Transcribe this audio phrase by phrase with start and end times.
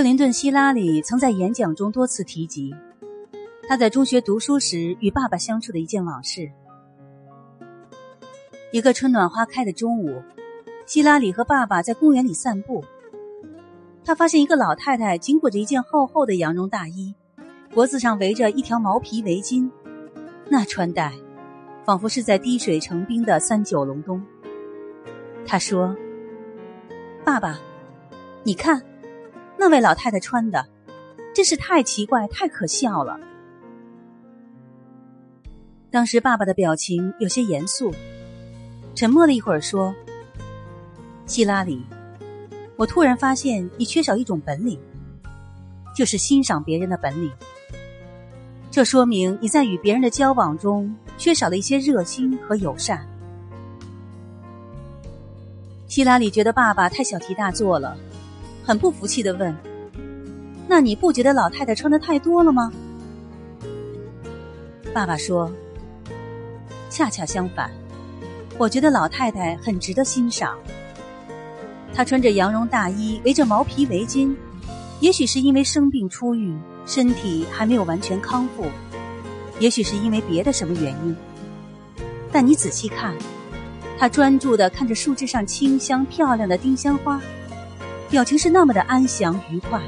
[0.00, 2.74] 克林顿·希拉里曾在演讲中多次提及
[3.68, 6.50] 他在中学读书时与爸爸相处的一件往事。
[8.72, 10.22] 一个春暖花开的中午，
[10.86, 12.84] 希拉里和爸爸在公园里散步。
[14.04, 17.14] 他发现一个老太太紧裹着一件厚厚的羊绒大衣，
[17.70, 19.70] 脖子上围着一条毛皮围巾，
[20.48, 21.12] 那穿戴
[21.84, 24.22] 仿佛是在滴水成冰的三九隆冬。
[25.46, 25.96] 他说
[27.24, 27.58] ：“爸爸，
[28.44, 28.82] 你看。”
[29.58, 30.66] 那位老太太穿的，
[31.34, 33.20] 真是太奇怪、太可笑了。
[35.90, 37.92] 当时爸爸的表情有些严肃，
[38.94, 39.94] 沉默了一会儿，说
[41.26, 41.84] ：“希拉里，
[42.76, 44.78] 我突然发现你缺少一种本领，
[45.96, 47.30] 就是欣赏别人的本领。
[48.70, 53.06] 这说明你在与别人的交往中缺少了一些热心和友善。”
[55.88, 57.96] 希拉里觉得爸爸太小题大做了。
[58.62, 59.56] 很不服气的问
[60.68, 62.70] ：“那你不觉得老太太穿的太多了吗？”
[64.94, 65.50] 爸爸说
[66.90, 67.70] ：“恰恰相反，
[68.60, 70.54] 我觉得老太太很值得欣赏。
[71.94, 74.36] 她穿着羊绒大衣，围着毛皮围巾，
[75.00, 78.66] 也许是因为生病初愈，身体还没有完全康复，
[79.58, 81.16] 也许是因为别的什么原因。
[82.30, 83.14] 但你仔细看，
[83.98, 87.18] 她专注的看着树枝上清香漂亮的丁香花。”
[88.10, 89.80] 表情是那么的安详愉快，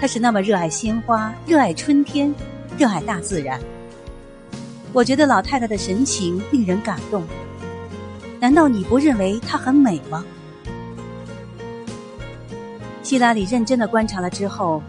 [0.00, 2.34] 她是那么热爱鲜花，热爱春天，
[2.78, 3.60] 热爱大自然。
[4.94, 7.22] 我觉得老太太的神情令人感动。
[8.40, 10.24] 难道你不认为她很美吗？
[13.02, 14.82] 希拉里认真的观察了之后，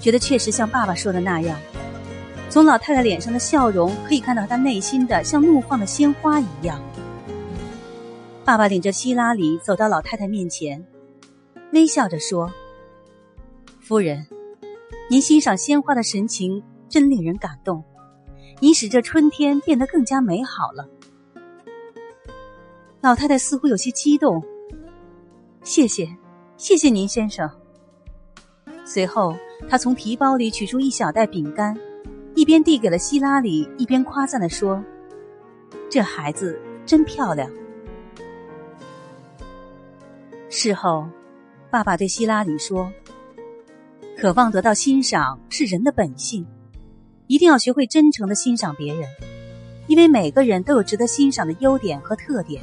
[0.00, 1.58] 觉得确实像爸爸说的那样，
[2.48, 6.80] 从老太太脸上的笑容可以看到她内心的像怒放的鲜花一样。
[8.44, 10.86] 爸爸领着希拉里走到老太太面前。
[11.72, 12.52] 微笑着说
[13.82, 14.26] ：“夫人，
[15.10, 17.82] 您欣赏鲜花的神情真令人感动，
[18.60, 20.88] 您使这春天变得更加美好了。”
[23.04, 24.42] 老太太似乎有些激动。
[25.62, 26.08] 谢谢，
[26.56, 27.50] 谢谢您，先生。
[28.86, 29.36] 随后，
[29.68, 31.78] 她从提包里取出一小袋饼干，
[32.34, 34.82] 一边递给了希拉里，一边夸赞的说
[35.90, 37.50] ：“这孩子真漂亮。”
[40.48, 41.06] 事后。
[41.70, 42.90] 爸爸对希拉里说
[44.16, 46.46] ：“渴望得到欣赏是人的本性，
[47.26, 49.06] 一定要学会真诚的欣赏别人，
[49.88, 52.62] 因为每个人都有值得欣赏的优点和特点。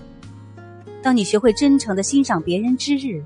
[1.02, 3.24] 当你学会真诚的欣赏别人之日，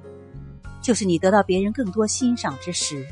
[0.82, 3.06] 就是你得到别人更多欣赏之时。”